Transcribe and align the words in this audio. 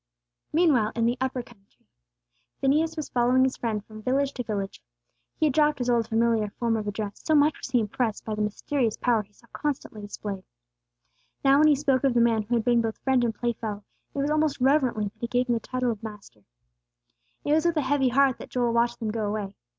Meanwhile 0.51 0.93
in 0.95 1.05
the 1.05 1.15
upper 1.21 1.43
country, 1.43 1.85
Phineas 2.59 2.95
was 2.97 3.09
following 3.09 3.43
his 3.43 3.55
friend 3.55 3.85
from 3.85 4.01
village 4.01 4.31
to 4.33 4.43
village. 4.43 4.81
He 5.37 5.45
had 5.45 5.53
dropped 5.53 5.77
his 5.77 5.91
old 5.91 6.07
familiar 6.09 6.49
form 6.57 6.75
of 6.75 6.87
address, 6.87 7.21
so 7.23 7.35
much 7.35 7.55
was 7.59 7.69
he 7.69 7.79
impressed 7.81 8.25
by 8.25 8.33
the 8.33 8.41
mysterious 8.41 8.97
power 8.97 9.21
he 9.21 9.31
saw 9.31 9.45
constantly 9.53 10.01
displayed. 10.01 10.43
Now 11.45 11.59
when 11.59 11.67
he 11.67 11.75
spoke 11.75 12.03
of 12.03 12.15
the 12.15 12.19
man 12.19 12.41
who 12.41 12.55
had 12.55 12.65
been 12.65 12.81
both 12.81 12.97
friend 12.97 13.23
and 13.23 13.35
playfellow, 13.35 13.83
it 14.15 14.17
was 14.17 14.31
almost 14.31 14.59
reverently 14.59 15.09
that 15.11 15.21
he 15.21 15.27
gave 15.27 15.45
Him 15.47 15.53
the 15.53 15.59
title 15.59 15.91
of 15.91 16.01
Master. 16.01 16.45
It 17.45 17.53
was 17.53 17.67
with 17.67 17.77
a 17.77 17.81
heavy 17.81 18.09
heart 18.09 18.39
that 18.39 18.49
Joel 18.49 18.73
watched 18.73 18.97
them 19.01 19.11
go 19.11 19.27
away. 19.27 19.53